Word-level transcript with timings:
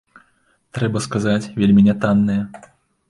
Трэба 0.77 1.03
сказаць, 1.07 1.49
вельмі 1.61 1.81
нятанныя. 1.89 2.41